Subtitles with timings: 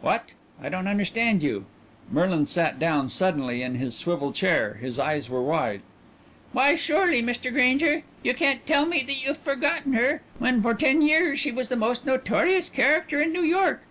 [0.00, 0.30] "What?
[0.62, 1.66] I don't understand you."
[2.10, 5.82] Merlin sat down suddenly in his swivel chair; his eyes were wide.
[6.52, 7.52] "Why, surely, Mr.
[7.52, 11.68] Grainger, you can't tell me that you've forgotten her, when for ten years she was
[11.68, 13.82] the most notorious character in New York.